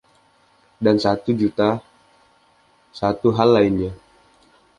[0.83, 1.69] Dan satu juta
[2.99, 3.91] satu hal lainnya.